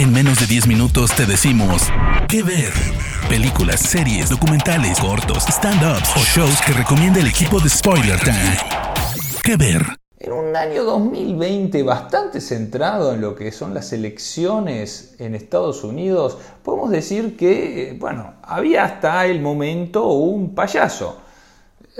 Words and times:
En 0.00 0.14
menos 0.14 0.40
de 0.40 0.46
10 0.46 0.66
minutos 0.66 1.14
te 1.14 1.26
decimos 1.26 1.82
qué 2.26 2.42
ver. 2.42 2.72
Películas, 3.28 3.80
series, 3.80 4.30
documentales, 4.30 4.98
cortos, 4.98 5.44
stand-ups 5.46 6.16
o 6.16 6.20
shows 6.20 6.58
que 6.62 6.72
recomienda 6.72 7.20
el 7.20 7.26
equipo 7.26 7.60
de 7.60 7.68
Spoiler 7.68 8.18
Time. 8.18 8.56
¿Qué 9.44 9.58
ver? 9.58 9.82
En 10.18 10.32
un 10.32 10.56
año 10.56 10.84
2020 10.84 11.82
bastante 11.82 12.40
centrado 12.40 13.12
en 13.12 13.20
lo 13.20 13.34
que 13.34 13.52
son 13.52 13.74
las 13.74 13.92
elecciones 13.92 15.16
en 15.18 15.34
Estados 15.34 15.84
Unidos, 15.84 16.38
podemos 16.62 16.90
decir 16.90 17.36
que, 17.36 17.94
bueno, 18.00 18.36
había 18.42 18.84
hasta 18.84 19.26
el 19.26 19.42
momento 19.42 20.06
un 20.12 20.54
payaso 20.54 21.20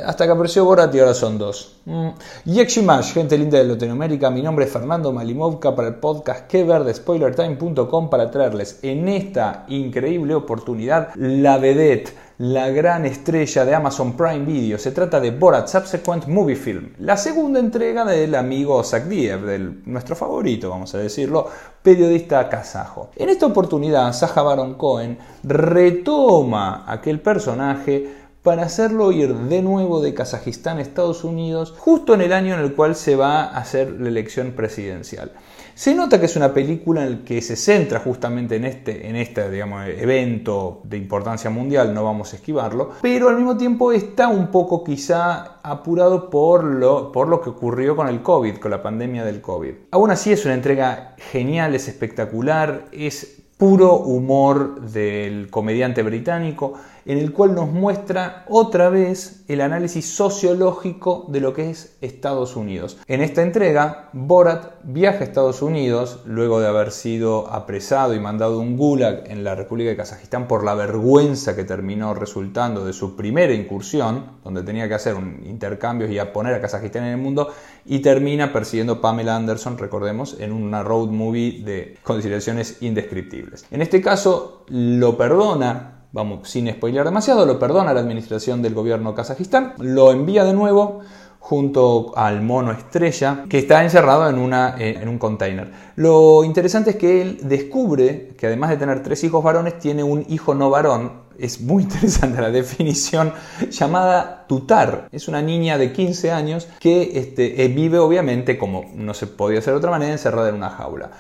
hasta 0.05 0.27
que 0.27 0.33
apareció 0.33 0.65
Borat 0.65 0.95
y 0.95 1.01
ahora 1.01 1.15
son 1.15 1.39
dos. 1.39 1.77
Mm. 1.85 2.09
Yekshimash, 2.45 3.13
gente 3.13 3.37
linda 3.39 3.59
de 3.59 3.65
Latinoamérica, 3.65 4.31
mi 4.31 4.43
nombre 4.43 4.65
es 4.65 4.73
Fernando 4.73 5.13
Malimovka 5.13 5.75
para 5.75 5.89
el 5.89 5.95
podcast 5.97 6.47
que 6.47 6.65
ver 6.65 6.85
de 6.85 6.95
SpoilerTime.com 6.95 8.11
para 8.11 8.31
traerles 8.31 8.79
en 8.83 9.09
esta 9.09 9.65
increíble 9.69 10.35
oportunidad 10.35 11.11
la 11.17 11.59
vedette, 11.59 12.13
la 12.39 12.71
gran 12.71 13.05
estrella 13.05 13.65
de 13.65 13.75
Amazon 13.75 14.17
Prime 14.17 14.45
Video. 14.47 14.79
Se 14.79 14.93
trata 14.93 15.21
de 15.21 15.31
Borat 15.31 15.69
Subsequent 15.69 16.27
Movie 16.27 16.57
Film, 16.57 16.95
la 16.99 17.17
segunda 17.17 17.61
entrega 17.61 18.05
del 18.05 18.35
amigo 18.35 18.83
Zakdiev, 18.83 19.43
del 19.43 19.83
nuestro 19.85 20.17
favorito, 20.17 20.71
vamos 20.71 20.95
a 20.95 20.99
decirlo, 20.99 21.49
periodista 21.83 22.49
kazajo. 22.49 23.11
En 23.17 23.29
esta 23.29 23.47
oportunidad, 23.47 24.13
Saja 24.13 24.43
Baron 24.43 24.75
Cohen 24.75 25.19
retoma 25.43 26.85
aquel 26.87 27.21
personaje 27.21 28.20
para 28.43 28.63
hacerlo 28.63 29.13
ir 29.13 29.35
de 29.35 29.63
nuevo 29.63 30.01
de 30.01 30.15
Kazajistán 30.15 30.79
a 30.79 30.83
Estados 30.83 31.25
Unidos 31.25 31.75
justo 31.77 32.15
en 32.15 32.23
el 32.23 32.33
año 32.33 32.55
en 32.55 32.61
el 32.61 32.75
cual 32.75 32.95
se 32.97 33.17
va 33.17 33.45
a 33.45 33.59
hacer 33.59 34.01
la 34.01 34.09
elección 34.09 34.53
presidencial. 34.53 35.33
Se 35.75 35.95
nota 35.95 36.21
que 36.21 36.27
es 36.27 36.37
una 36.37 36.53
película 36.53 37.05
en 37.05 37.11
la 37.11 37.25
que 37.25 37.41
se 37.41 37.57
centra 37.57 38.01
justamente 38.01 38.57
en 38.57 38.65
este, 38.65 39.09
en 39.09 39.17
este 39.17 39.49
digamos, 39.51 39.87
evento 39.87 40.81
de 40.85 40.99
importancia 40.99 41.49
mundial, 41.49 41.95
no 41.95 42.05
vamos 42.05 42.33
a 42.33 42.37
esquivarlo, 42.37 42.91
pero 43.01 43.29
al 43.29 43.37
mismo 43.37 43.57
tiempo 43.57 43.93
está 43.93 44.29
un 44.29 44.49
poco 44.49 44.85
quizá 44.85 45.61
apurado 45.63 46.29
por 46.29 46.65
lo, 46.65 47.13
por 47.13 47.29
lo 47.29 47.41
que 47.41 47.51
ocurrió 47.51 47.97
con 47.97 48.09
el 48.09 48.23
COVID, 48.23 48.57
con 48.57 48.71
la 48.71 48.83
pandemia 48.83 49.25
del 49.25 49.41
COVID. 49.41 49.73
Aún 49.91 50.11
así 50.11 50.33
es 50.33 50.45
una 50.45 50.55
entrega 50.55 51.15
genial, 51.31 51.75
es 51.75 51.89
espectacular, 51.89 52.87
es 52.93 53.41
puro 53.61 53.97
humor 53.97 54.81
del 54.81 55.51
comediante 55.51 56.03
británico, 56.03 56.75
en 57.11 57.19
el 57.19 57.33
cual 57.33 57.57
nos 57.57 57.69
muestra 57.69 58.45
otra 58.49 58.89
vez 58.89 59.43
el 59.49 59.63
análisis 59.63 60.15
sociológico 60.15 61.25
de 61.27 61.41
lo 61.41 61.53
que 61.53 61.69
es 61.69 61.97
Estados 62.01 62.55
Unidos. 62.55 62.99
En 63.09 63.21
esta 63.21 63.43
entrega, 63.43 64.11
Borat 64.13 64.75
viaja 64.85 65.19
a 65.19 65.25
Estados 65.25 65.61
Unidos 65.61 66.21
luego 66.25 66.61
de 66.61 66.69
haber 66.69 66.93
sido 66.93 67.53
apresado 67.53 68.15
y 68.15 68.21
mandado 68.21 68.61
un 68.61 68.77
gulag 68.77 69.25
en 69.27 69.43
la 69.43 69.57
República 69.57 69.91
de 69.91 69.97
Kazajistán 69.97 70.47
por 70.47 70.63
la 70.63 70.77
vergüenza 70.77 71.57
que 71.57 71.65
terminó 71.65 72.15
resultando 72.15 72.85
de 72.85 72.93
su 72.93 73.17
primera 73.17 73.55
incursión, 73.55 74.39
donde 74.45 74.63
tenía 74.63 74.87
que 74.87 74.95
hacer 74.95 75.17
un 75.17 75.43
intercambio 75.45 76.09
y 76.09 76.21
a 76.21 76.33
poner 76.33 76.55
a 76.55 76.61
Kazajistán 76.61 77.03
en 77.03 77.15
el 77.15 77.19
mundo, 77.19 77.53
y 77.85 77.99
termina 77.99 78.53
persiguiendo 78.53 79.01
Pamela 79.01 79.35
Anderson, 79.35 79.79
recordemos, 79.79 80.37
en 80.39 80.53
una 80.53 80.85
road 80.85 81.09
movie 81.09 81.65
de 81.65 81.99
consideraciones 82.05 82.81
indescriptibles. 82.83 83.67
En 83.73 83.83
este 83.83 84.01
caso 84.01 84.65
lo 84.69 85.17
perdona, 85.17 86.00
vamos, 86.13 86.49
sin 86.49 86.71
spoiler 86.71 87.05
demasiado, 87.05 87.47
lo 87.47 87.59
perdona 87.59 87.95
la 87.95 88.01
administración 88.01 88.63
del 88.63 88.75
gobierno 88.75 89.15
kazajistán, 89.15 89.75
lo 89.79 90.13
envía 90.13 90.45
de 90.45 90.53
nuevo 90.53 91.01
junto 91.41 92.13
al 92.17 92.43
mono 92.43 92.71
estrella 92.71 93.45
que 93.49 93.59
está 93.59 93.83
encerrado 93.83 94.29
en, 94.29 94.39
una, 94.39 94.77
eh, 94.79 94.99
en 95.01 95.09
un 95.09 95.19
container. 95.19 95.73
Lo 95.97 96.45
interesante 96.45 96.91
es 96.91 96.97
que 96.97 97.23
él 97.23 97.39
descubre 97.43 98.35
que 98.39 98.47
además 98.47 98.71
de 98.71 98.77
tener 98.77 99.03
tres 99.03 99.25
hijos 99.25 99.43
varones, 99.43 99.79
tiene 99.79 100.05
un 100.05 100.25
hijo 100.29 100.55
no 100.55 100.71
varón. 100.71 101.23
Es 101.39 101.61
muy 101.63 101.83
interesante 101.85 102.41
la 102.43 102.51
definición 102.51 103.33
llamada 103.71 104.45
Tutar. 104.47 105.09
Es 105.11 105.29
una 105.29 105.41
niña 105.41 105.79
de 105.79 105.93
15 105.93 106.31
años 106.31 106.69
que 106.79 107.19
este, 107.19 107.65
eh, 107.65 107.69
vive 107.69 107.99
obviamente, 107.99 108.59
como 108.59 108.85
no 108.95 109.15
se 109.15 109.27
podía 109.27 109.61
hacer 109.61 109.73
de 109.73 109.79
otra 109.79 109.91
manera, 109.91 110.13
encerrada 110.13 110.51
en 110.51 110.57
una 110.57 110.71
jaula. 110.71 111.11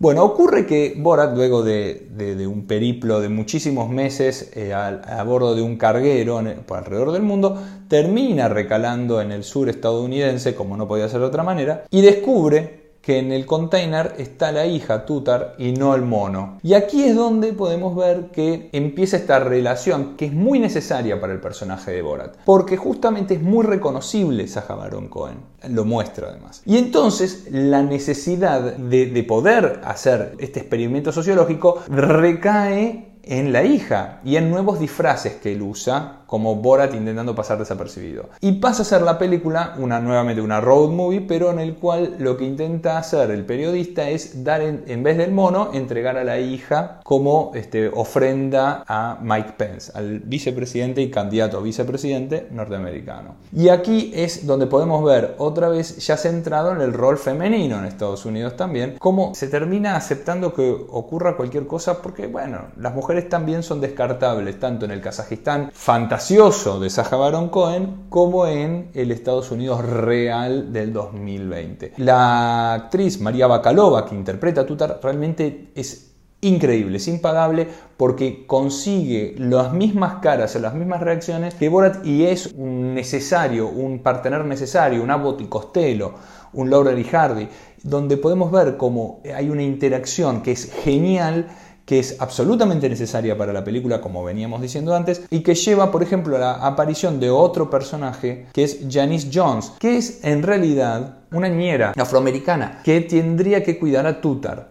Bueno, 0.00 0.24
ocurre 0.24 0.64
que 0.64 0.94
Borat, 0.96 1.34
luego 1.34 1.64
de, 1.64 2.46
un 2.46 2.68
periplo 2.68 3.20
de 3.20 3.28
muchísimos 3.28 3.90
meses 3.90 4.52
eh, 4.54 4.72
a, 4.72 5.22
bordo 5.24 5.56
de 5.56 5.62
un 5.62 5.76
carguero 5.76 6.40
por 6.66 6.78
alrededor 6.78 7.10
del 7.10 7.22
mundo, 7.22 7.60
termina 7.88 8.48
recalando 8.48 9.20
en 9.20 9.32
el 9.32 9.42
sur 9.42 9.68
estadounidense, 9.68 10.54
como 10.54 10.76
no 10.76 10.86
podía 10.86 11.08
ser 11.08 11.18
de 11.18 11.26
otra 11.26 11.42
manera, 11.42 11.82
y 11.90 12.00
descubre 12.00 12.77
que 13.08 13.18
en 13.18 13.32
el 13.32 13.46
container 13.46 14.16
está 14.18 14.52
la 14.52 14.66
hija 14.66 15.06
Tutar 15.06 15.54
y 15.56 15.72
no 15.72 15.94
el 15.94 16.02
mono. 16.02 16.58
Y 16.62 16.74
aquí 16.74 17.04
es 17.04 17.16
donde 17.16 17.54
podemos 17.54 17.96
ver 17.96 18.26
que 18.32 18.68
empieza 18.72 19.16
esta 19.16 19.38
relación 19.38 20.14
que 20.14 20.26
es 20.26 20.34
muy 20.34 20.58
necesaria 20.58 21.18
para 21.18 21.32
el 21.32 21.40
personaje 21.40 21.90
de 21.90 22.02
Borat, 22.02 22.36
porque 22.44 22.76
justamente 22.76 23.32
es 23.32 23.40
muy 23.40 23.64
reconocible 23.64 24.46
Saja 24.46 24.74
Baron 24.74 25.08
Cohen, 25.08 25.38
lo 25.70 25.86
muestra 25.86 26.28
además. 26.28 26.60
Y 26.66 26.76
entonces 26.76 27.46
la 27.50 27.82
necesidad 27.82 28.76
de, 28.76 29.06
de 29.06 29.22
poder 29.22 29.80
hacer 29.84 30.34
este 30.38 30.60
experimento 30.60 31.10
sociológico 31.10 31.82
recae 31.88 33.17
en 33.28 33.52
la 33.52 33.62
hija 33.64 34.20
y 34.24 34.36
en 34.36 34.50
nuevos 34.50 34.80
disfraces 34.80 35.34
que 35.34 35.52
él 35.52 35.62
usa 35.62 36.18
como 36.28 36.56
Borat 36.56 36.94
intentando 36.94 37.34
pasar 37.34 37.58
desapercibido. 37.58 38.28
Y 38.42 38.52
pasa 38.52 38.82
a 38.82 38.84
ser 38.84 39.00
la 39.00 39.18
película 39.18 39.74
una 39.78 39.98
nuevamente 39.98 40.42
una 40.42 40.60
road 40.60 40.90
movie, 40.90 41.22
pero 41.22 41.50
en 41.50 41.58
el 41.58 41.76
cual 41.76 42.16
lo 42.18 42.36
que 42.36 42.44
intenta 42.44 42.98
hacer 42.98 43.30
el 43.30 43.46
periodista 43.46 44.10
es 44.10 44.44
dar 44.44 44.60
en, 44.60 45.02
vez 45.02 45.16
del 45.16 45.32
mono 45.32 45.70
entregar 45.72 46.18
a 46.18 46.24
la 46.24 46.38
hija 46.38 47.00
como 47.02 47.52
este, 47.54 47.88
ofrenda 47.88 48.84
a 48.86 49.18
Mike 49.22 49.54
Pence, 49.56 49.90
al 49.94 50.20
vicepresidente 50.20 51.00
y 51.00 51.10
candidato 51.10 51.56
a 51.56 51.62
vicepresidente 51.62 52.48
norteamericano. 52.50 53.36
Y 53.50 53.70
aquí 53.70 54.12
es 54.14 54.46
donde 54.46 54.66
podemos 54.66 55.02
ver 55.02 55.34
otra 55.38 55.70
vez 55.70 55.96
ya 56.06 56.18
centrado 56.18 56.72
en 56.72 56.82
el 56.82 56.92
rol 56.92 57.16
femenino 57.16 57.78
en 57.78 57.86
Estados 57.86 58.26
Unidos 58.26 58.54
también, 58.54 58.96
cómo 58.98 59.34
se 59.34 59.48
termina 59.48 59.96
aceptando 59.96 60.52
que 60.52 60.70
ocurra 60.90 61.38
cualquier 61.38 61.66
cosa 61.66 62.02
porque 62.02 62.26
bueno, 62.26 62.66
las 62.76 62.94
mujeres 62.94 63.17
también 63.22 63.62
son 63.62 63.80
descartables, 63.80 64.60
tanto 64.60 64.84
en 64.84 64.90
el 64.90 65.00
Kazajistán 65.00 65.70
fantástico 65.72 66.78
de 66.80 66.90
Saja 66.90 67.16
Baron 67.16 67.48
Cohen 67.48 68.04
como 68.08 68.46
en 68.46 68.90
el 68.94 69.10
Estados 69.10 69.50
Unidos 69.50 69.84
real 69.84 70.72
del 70.72 70.92
2020. 70.92 71.94
La 71.96 72.74
actriz 72.74 73.20
María 73.20 73.46
Bacalova, 73.46 74.04
que 74.06 74.14
interpreta 74.14 74.60
a 74.60 74.66
Tutar, 74.66 75.00
realmente 75.02 75.70
es 75.74 76.12
increíble, 76.40 76.98
es 76.98 77.08
impagable 77.08 77.66
porque 77.96 78.46
consigue 78.46 79.34
las 79.38 79.72
mismas 79.72 80.16
caras 80.22 80.54
las 80.56 80.74
mismas 80.74 81.00
reacciones 81.00 81.54
que 81.54 81.68
Borat 81.68 82.06
y 82.06 82.26
es 82.26 82.52
un 82.56 82.94
necesario, 82.94 83.68
un 83.68 84.00
partener 84.00 84.44
necesario, 84.44 85.02
un 85.02 85.10
Abbott 85.10 85.40
y 85.40 85.46
Costello, 85.46 86.14
un 86.52 86.70
Laurel 86.70 86.98
y 86.98 87.48
donde 87.82 88.16
podemos 88.16 88.52
ver 88.52 88.76
cómo 88.76 89.20
hay 89.34 89.50
una 89.50 89.62
interacción 89.62 90.42
que 90.42 90.52
es 90.52 90.72
genial 90.72 91.48
que 91.88 92.00
es 92.00 92.16
absolutamente 92.20 92.86
necesaria 92.86 93.38
para 93.38 93.50
la 93.50 93.64
película, 93.64 94.02
como 94.02 94.22
veníamos 94.22 94.60
diciendo 94.60 94.94
antes, 94.94 95.22
y 95.30 95.40
que 95.40 95.54
lleva, 95.54 95.90
por 95.90 96.02
ejemplo, 96.02 96.36
a 96.36 96.38
la 96.38 96.52
aparición 96.52 97.18
de 97.18 97.30
otro 97.30 97.70
personaje, 97.70 98.48
que 98.52 98.64
es 98.64 98.80
Janice 98.90 99.30
Jones, 99.32 99.72
que 99.78 99.96
es 99.96 100.22
en 100.22 100.42
realidad 100.42 101.20
una 101.32 101.48
niñera 101.48 101.94
afroamericana 101.96 102.82
que 102.84 103.00
tendría 103.00 103.64
que 103.64 103.78
cuidar 103.78 104.06
a 104.06 104.20
Tutar. 104.20 104.70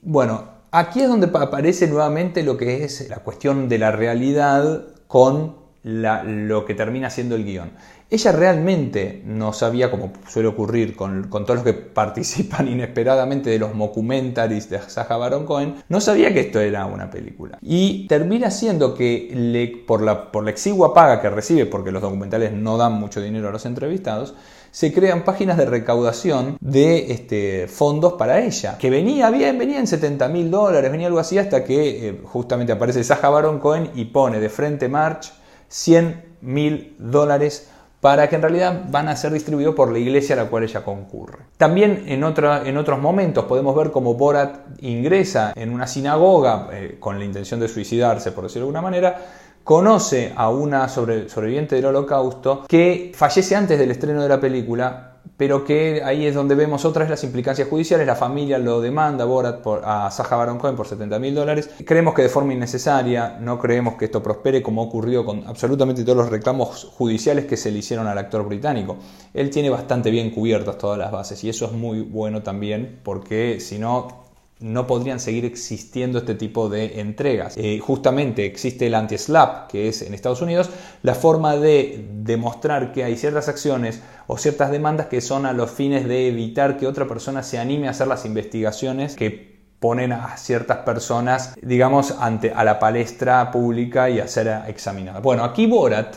Bueno, 0.00 0.44
aquí 0.70 1.02
es 1.02 1.08
donde 1.10 1.28
aparece 1.34 1.86
nuevamente 1.86 2.42
lo 2.42 2.56
que 2.56 2.82
es 2.82 3.10
la 3.10 3.18
cuestión 3.18 3.68
de 3.68 3.76
la 3.76 3.92
realidad 3.92 4.86
con 5.06 5.56
lo 5.82 6.64
que 6.64 6.74
termina 6.74 7.10
siendo 7.10 7.34
el 7.34 7.44
guion. 7.44 7.72
Ella 8.14 8.30
realmente 8.30 9.22
no 9.26 9.52
sabía, 9.52 9.90
como 9.90 10.12
suele 10.28 10.46
ocurrir 10.46 10.94
con, 10.94 11.28
todos 11.28 11.56
los 11.56 11.64
que 11.64 11.72
participan 11.94 12.68
inesperadamente 12.68 13.50
de 13.50 13.58
los 13.58 13.74
mockumentaries 13.74 14.70
de 14.70 14.78
Saja 14.82 15.16
Baron 15.16 15.44
Cohen, 15.44 15.82
no 15.88 16.00
sabía 16.00 16.32
que 16.32 16.38
esto 16.38 16.60
era 16.60 16.86
una 16.86 17.10
película. 17.10 17.58
Y 17.60 18.06
termina 18.06 18.52
siendo 18.52 18.94
que 18.94 19.82
por, 19.84 20.00
la, 20.00 20.30
por 20.30 20.44
la 20.44 20.50
exigua 20.50 20.94
paga 20.94 21.20
que 21.20 21.28
recibe, 21.28 21.66
porque 21.66 21.90
los 21.90 22.00
documentales 22.00 22.52
no 22.52 22.76
dan 22.76 22.92
mucho 22.92 23.20
dinero 23.20 23.48
a 23.48 23.50
los 23.50 23.66
entrevistados, 23.66 24.36
se 24.70 24.92
crean 24.92 25.24
páginas 25.24 25.56
de 25.56 25.66
recaudación 25.66 26.56
de 26.60 27.10
este, 27.10 27.66
fondos 27.66 28.12
para 28.12 28.42
ella. 28.42 28.78
Que 28.78 28.90
venía 28.90 29.28
bien, 29.30 29.58
venía 29.58 29.80
en 29.80 29.88
70 29.88 30.28
mil 30.28 30.52
dólares, 30.52 30.92
venía 30.92 31.08
algo 31.08 31.18
así, 31.18 31.36
hasta 31.36 31.64
que 31.64 32.10
eh, 32.10 32.20
justamente 32.22 32.72
aparece 32.72 33.02
Saja 33.02 33.28
Baron 33.28 33.58
Cohen 33.58 33.90
y 33.96 34.04
pone 34.04 34.38
de 34.38 34.50
frente 34.50 34.88
March 34.88 35.32
100 35.66 36.34
mil 36.42 36.94
dólares 37.00 37.70
para 38.04 38.28
que 38.28 38.36
en 38.36 38.42
realidad 38.42 38.82
van 38.90 39.08
a 39.08 39.16
ser 39.16 39.32
distribuidos 39.32 39.74
por 39.74 39.90
la 39.90 39.98
iglesia 39.98 40.34
a 40.34 40.44
la 40.44 40.50
cual 40.50 40.64
ella 40.64 40.84
concurre. 40.84 41.38
También 41.56 42.04
en, 42.06 42.22
otros 42.22 43.00
momentos 43.00 43.46
podemos 43.46 43.74
ver 43.74 43.90
cómo 43.90 44.12
Borat 44.12 44.58
ingresa 44.80 45.54
en 45.56 45.72
una 45.72 45.86
sinagoga 45.86 46.68
eh, 46.70 46.98
con 47.00 47.18
la 47.18 47.24
intención 47.24 47.60
de 47.60 47.66
suicidarse, 47.66 48.32
por 48.32 48.44
decirlo 48.44 48.66
de 48.66 48.68
alguna 48.68 48.82
manera, 48.82 49.22
conoce 49.64 50.34
a 50.36 50.50
una 50.50 50.86
sobreviviente 50.86 51.76
del 51.76 51.86
holocausto 51.86 52.66
que 52.68 53.10
fallece 53.14 53.56
antes 53.56 53.78
del 53.78 53.92
estreno 53.92 54.22
de 54.22 54.28
la 54.28 54.38
película 54.38 55.13
pero 55.36 55.64
que 55.64 56.02
ahí 56.04 56.26
es 56.26 56.34
donde 56.34 56.54
vemos 56.54 56.84
otras 56.84 57.10
las 57.10 57.24
implicancias 57.24 57.68
judiciales. 57.68 58.06
La 58.06 58.14
familia 58.14 58.58
lo 58.58 58.80
demanda 58.80 59.24
Borat 59.24 59.60
por, 59.60 59.82
a 59.84 60.10
Saja 60.10 60.36
Baron 60.36 60.58
Cohen 60.58 60.76
por 60.76 60.86
70 60.86 61.18
mil 61.18 61.34
dólares. 61.34 61.70
Creemos 61.84 62.14
que 62.14 62.22
de 62.22 62.28
forma 62.28 62.52
innecesaria, 62.52 63.38
no 63.40 63.58
creemos 63.58 63.94
que 63.94 64.06
esto 64.06 64.22
prospere 64.22 64.62
como 64.62 64.82
ocurrió 64.82 65.24
con 65.24 65.46
absolutamente 65.46 66.04
todos 66.04 66.18
los 66.18 66.30
reclamos 66.30 66.84
judiciales 66.96 67.46
que 67.46 67.56
se 67.56 67.70
le 67.70 67.78
hicieron 67.78 68.06
al 68.06 68.18
actor 68.18 68.46
británico. 68.46 68.96
Él 69.32 69.50
tiene 69.50 69.70
bastante 69.70 70.10
bien 70.10 70.30
cubiertas 70.30 70.78
todas 70.78 70.98
las 70.98 71.10
bases 71.10 71.42
y 71.44 71.48
eso 71.48 71.66
es 71.66 71.72
muy 71.72 72.02
bueno 72.02 72.42
también 72.42 73.00
porque 73.02 73.60
si 73.60 73.78
no 73.78 74.23
no 74.64 74.86
podrían 74.86 75.20
seguir 75.20 75.44
existiendo 75.44 76.20
este 76.20 76.34
tipo 76.34 76.70
de 76.70 76.98
entregas. 77.00 77.54
Eh, 77.58 77.78
justamente 77.80 78.46
existe 78.46 78.86
el 78.86 78.94
anti-SLAP, 78.94 79.70
que 79.70 79.88
es 79.88 80.00
en 80.00 80.14
Estados 80.14 80.40
Unidos 80.40 80.70
la 81.02 81.14
forma 81.14 81.56
de 81.56 82.08
demostrar 82.10 82.90
que 82.92 83.04
hay 83.04 83.18
ciertas 83.18 83.48
acciones 83.48 84.00
o 84.26 84.38
ciertas 84.38 84.70
demandas 84.70 85.08
que 85.08 85.20
son 85.20 85.44
a 85.44 85.52
los 85.52 85.70
fines 85.70 86.08
de 86.08 86.28
evitar 86.28 86.78
que 86.78 86.86
otra 86.86 87.06
persona 87.06 87.42
se 87.42 87.58
anime 87.58 87.88
a 87.88 87.90
hacer 87.90 88.06
las 88.06 88.24
investigaciones 88.24 89.16
que 89.16 89.54
ponen 89.80 90.12
a 90.12 90.38
ciertas 90.38 90.78
personas, 90.78 91.54
digamos, 91.60 92.12
ante 92.18 92.50
a 92.50 92.64
la 92.64 92.78
palestra 92.78 93.50
pública 93.50 94.08
y 94.08 94.18
a 94.18 94.26
ser 94.26 94.62
examinadas. 94.66 95.22
Bueno, 95.22 95.44
aquí 95.44 95.66
Borat 95.66 96.16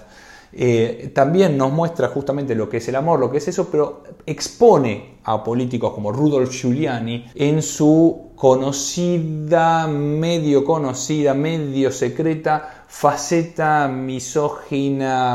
eh, 0.54 1.12
también 1.14 1.58
nos 1.58 1.72
muestra 1.72 2.08
justamente 2.08 2.56
lo 2.56 2.70
que 2.70 2.78
es 2.78 2.88
el 2.88 2.96
amor, 2.96 3.20
lo 3.20 3.30
que 3.32 3.38
es 3.38 3.48
eso, 3.48 3.70
pero 3.70 4.04
expone 4.26 5.18
a 5.24 5.44
políticos 5.44 5.94
como 5.94 6.12
Rudolf 6.12 6.52
Giuliani 6.52 7.26
en 7.36 7.62
su 7.62 8.32
conocida, 8.36 9.88
medio 9.88 10.64
conocida, 10.64 11.34
medio 11.34 11.92
secreta 11.92 12.86
faceta 12.88 13.88
misógina, 13.90 15.26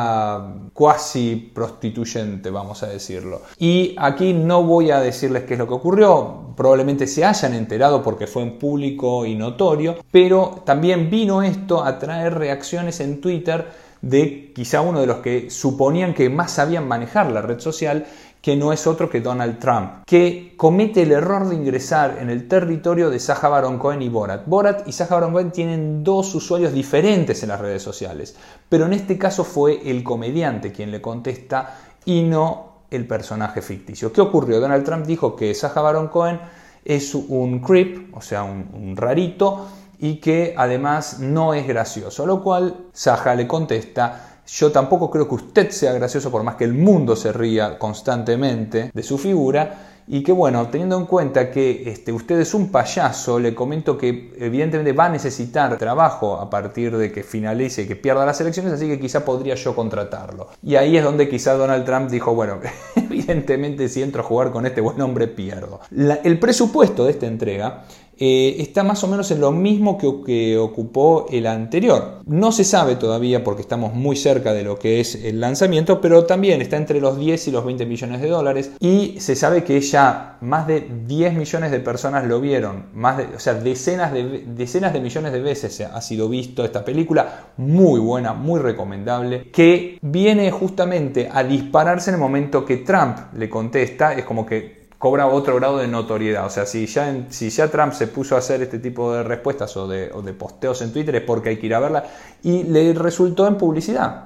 cuasi 0.73 1.37
prostituyente, 1.55 2.49
vamos 2.50 2.82
a 2.82 2.87
decirlo. 2.87 3.43
Y 3.59 3.94
aquí 3.99 4.32
no 4.32 4.62
voy 4.62 4.91
a 4.91 5.00
decirles 5.00 5.44
qué 5.44 5.55
es 5.55 5.59
lo 5.59 5.69
que 5.69 5.75
ocurrió, 5.75 6.55
probablemente 6.56 7.06
se 7.06 7.25
hayan 7.25 7.55
enterado 7.55 8.03
porque 8.03 8.26
fue 8.26 8.43
en 8.43 8.59
público 8.59 9.26
y 9.26 9.35
notorio, 9.35 9.97
pero 10.11 10.62
también 10.64 11.11
vino 11.11 11.43
esto 11.43 11.85
a 11.85 11.99
traer 11.99 12.35
reacciones 12.38 13.00
en 13.00 13.20
Twitter 13.20 13.91
de 14.02 14.52
quizá 14.52 14.81
uno 14.81 15.00
de 15.00 15.06
los 15.06 15.19
que 15.19 15.49
suponían 15.50 16.12
que 16.12 16.28
más 16.28 16.50
sabían 16.50 16.87
manejar 16.87 17.31
la 17.31 17.40
red 17.40 17.60
social, 17.60 18.04
que 18.43 18.56
no 18.56 18.72
es 18.72 18.88
otro 18.88 19.08
que 19.08 19.20
Donald 19.20 19.60
Trump, 19.60 20.02
que 20.04 20.54
comete 20.56 21.02
el 21.02 21.12
error 21.12 21.49
de 21.49 21.54
ingresar 21.54 22.19
en 22.20 22.28
el 22.28 22.49
territorio 22.49 23.08
de 23.08 23.20
Saja 23.20 23.49
Baron 23.49 23.78
Cohen 23.78 24.02
y 24.02 24.08
Borat. 24.08 24.46
Borat 24.46 24.87
y 24.88 24.93
Saja 24.93 25.14
Baron 25.14 25.32
Cohen 25.32 25.52
tienen 25.52 26.02
dos 26.02 26.34
usuarios 26.34 26.72
diferentes 26.72 27.44
en 27.44 27.50
las 27.50 27.60
redes 27.60 27.82
sociales, 27.82 28.34
pero 28.69 28.87
en 28.87 28.94
este 28.94 29.16
caso 29.16 29.44
fue 29.44 29.88
el 29.88 30.02
comediante 30.02 30.72
quien 30.72 30.90
le 30.90 31.00
contesta 31.00 31.78
y 32.04 32.22
no 32.22 32.72
el 32.90 33.06
personaje 33.06 33.62
ficticio. 33.62 34.12
¿Qué 34.12 34.20
ocurrió? 34.20 34.60
Donald 34.60 34.84
Trump 34.84 35.06
dijo 35.06 35.37
que 35.37 35.54
Saja 35.54 35.81
Baron 35.81 36.08
Cohen 36.08 36.40
es 36.84 37.14
un 37.14 37.60
creep, 37.60 38.14
o 38.16 38.20
sea, 38.20 38.43
un, 38.43 38.69
un 38.75 38.96
rarito, 38.96 39.69
y 40.02 40.16
que 40.16 40.52
además 40.58 41.20
no 41.20 41.54
es 41.54 41.66
gracioso. 41.66 42.25
A 42.25 42.26
lo 42.26 42.43
cual 42.43 42.75
Saja 42.93 43.37
le 43.37 43.46
contesta, 43.46 44.40
yo 44.44 44.72
tampoco 44.72 45.08
creo 45.08 45.28
que 45.28 45.37
usted 45.37 45.70
sea 45.70 45.93
gracioso 45.93 46.28
por 46.28 46.43
más 46.43 46.56
que 46.56 46.64
el 46.64 46.75
mundo 46.75 47.14
se 47.14 47.32
ría 47.32 47.78
constantemente 47.78 48.90
de 48.93 49.02
su 49.04 49.16
figura. 49.16 49.90
Y 50.08 50.25
que 50.25 50.32
bueno, 50.32 50.66
teniendo 50.66 50.99
en 50.99 51.06
cuenta 51.06 51.52
que 51.52 51.88
este, 51.88 52.12
usted 52.12 52.40
es 52.40 52.52
un 52.52 52.72
payaso, 52.72 53.38
le 53.38 53.54
comento 53.54 53.96
que 53.96 54.34
evidentemente 54.37 54.93
va 54.93 55.04
a 55.04 55.08
necesitar 55.08 55.78
trabajo 55.78 56.40
a 56.40 56.50
partir 56.50 56.96
de 56.96 57.12
que 57.12 57.22
finalice 57.22 57.82
y 57.82 57.87
que 57.87 57.94
pierda 57.94 58.26
las 58.26 58.40
elecciones, 58.40 58.72
así 58.72 58.88
que 58.88 58.99
quizá 58.99 59.25
podría 59.25 59.54
yo 59.54 59.76
contratarlo. 59.76 60.49
Y 60.64 60.75
ahí 60.75 60.96
es 60.96 61.04
donde 61.04 61.28
quizá 61.28 61.54
Donald 61.54 61.84
Trump 61.84 62.10
dijo, 62.10 62.34
bueno, 62.34 62.58
evidentemente 62.96 63.88
si 63.88 64.02
entro 64.02 64.22
a 64.22 64.25
jugar 64.25 64.50
con 64.50 64.66
este 64.66 64.81
buen 64.81 65.00
hombre 65.00 65.28
pierdo. 65.28 65.78
el 65.93 66.40
presupuesto 66.40 67.04
de 67.04 67.12
esta 67.12 67.26
entrega 67.26 67.84
eh, 68.19 68.56
está 68.59 68.82
más 68.82 69.03
o 69.05 69.09
menos 69.09 69.31
en 69.31 69.41
lo 69.41 69.53
mismo 69.53 69.99
que, 69.99 70.56
ocupó 70.59 71.26
el 71.31 71.47
anterior. 71.47 72.20
No 72.26 72.53
se 72.53 72.64
sabe 72.64 72.97
todavía 72.97 73.43
porque 73.43 73.62
estamos 73.62 73.94
muy 73.94 74.17
cerca 74.17 74.53
de 74.53 74.62
lo 74.62 74.79
que 74.79 75.00
es 75.00 75.14
el 75.14 75.41
lanzamiento, 75.41 76.00
pero 76.00 76.25
también 76.25 76.61
está 76.61 76.76
entre 76.76 77.00
los 77.00 77.19
10 77.19 77.49
y 77.49 77.50
los 77.50 77.64
20 77.64 77.87
millones 77.87 78.20
de 78.20 78.29
dólares 78.29 78.73
y 78.81 79.17
se 79.20 79.35
sabe 79.35 79.64
que 79.64 79.81
ya 79.81 80.38
más 80.41 80.67
de 80.67 80.88
10 81.06 81.35
millones 81.35 81.70
de 81.70 81.81
personas 81.81 82.26
lo 82.26 82.41
vieron, 82.41 82.87
más 82.94 83.20
o 83.35 83.38
sea, 83.38 83.55
decenas 83.55 84.12
de, 84.12 84.44
decenas 84.47 84.93
de 84.93 85.00
millones 85.00 85.32
de 85.32 85.41
veces 85.41 85.81
ha 85.81 86.00
sido 86.00 86.29
visto 86.29 86.64
esta 86.64 86.85
película, 86.85 87.47
muy 87.56 88.00
buena, 88.00 88.32
muy 88.32 88.61
recomendable, 88.61 89.50
que 89.50 89.99
viene 90.03 90.50
justamente 90.50 91.29
a 91.32 91.43
dispararse 91.44 92.11
en 92.11 92.14
el 92.14 92.20
momento 92.20 92.64
que 92.64 92.79
Trump 92.79 93.19
le 93.37 93.49
contesta, 93.49 94.14
es 94.14 94.25
como 94.25 94.47
que 94.47 94.81
cobra 95.02 95.26
otro 95.26 95.56
grado 95.56 95.78
de 95.78 95.88
notoriedad. 95.88 96.46
O 96.46 96.49
sea, 96.49 96.64
si 96.64 96.87
ya, 96.87 97.25
si 97.28 97.50
ya 97.50 97.66
Trump 97.66 97.93
se 97.93 98.06
puso 98.06 98.37
a 98.37 98.38
hacer 98.38 98.62
este 98.62 98.78
tipo 98.78 99.12
de 99.12 99.25
respuestas 99.25 99.76
o 99.76 99.88
de, 99.88 100.08
posteos 100.38 100.81
en 100.81 100.93
Twitter 100.93 101.16
es 101.16 101.22
porque 101.22 101.49
hay 101.49 101.56
que 101.56 101.66
ir 101.66 101.75
a 101.75 101.81
verla 101.81 102.04
y 102.40 102.62
le 102.62 102.94
resultó 102.94 103.49
en 103.49 103.56
publicidad 103.56 104.25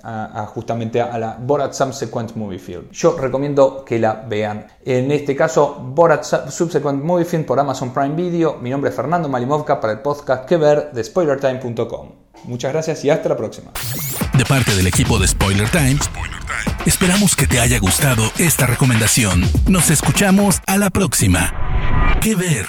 justamente 0.48 1.00
a 1.00 1.16
la 1.16 1.38
Borat 1.40 1.72
Subsequent 1.72 2.36
Movie 2.36 2.58
Film. 2.58 2.90
Yo 2.92 3.16
recomiendo 3.16 3.86
que 3.86 3.98
la 3.98 4.22
vean. 4.28 4.66
En 4.84 5.10
este 5.12 5.34
caso, 5.34 5.78
Borat 5.80 6.24
Subsequent 6.24 7.02
Movie 7.02 7.24
Film 7.24 7.44
por 7.44 7.58
Amazon 7.58 7.94
Prime 7.94 8.14
Video. 8.14 8.58
Mi 8.60 8.68
nombre 8.68 8.90
es 8.90 8.96
Fernando 8.96 9.30
Malimovka 9.30 9.80
para 9.80 9.94
el 9.94 10.00
podcast 10.00 10.44
que 10.44 10.58
ver 10.58 10.92
de 10.92 11.02
SpoilerTime.com. 11.02 12.25
Muchas 12.44 12.72
gracias 12.72 13.04
y 13.04 13.10
hasta 13.10 13.28
la 13.28 13.36
próxima. 13.36 13.70
De 14.36 14.44
parte 14.44 14.74
del 14.74 14.86
equipo 14.86 15.18
de 15.18 15.28
Spoiler 15.28 15.68
Times, 15.70 16.10
esperamos 16.84 17.34
que 17.36 17.46
te 17.46 17.60
haya 17.60 17.78
gustado 17.78 18.30
esta 18.38 18.66
recomendación. 18.66 19.42
Nos 19.68 19.90
escuchamos 19.90 20.60
a 20.66 20.78
la 20.78 20.90
próxima. 20.90 21.52
¿Qué 22.20 22.34
ver? 22.34 22.66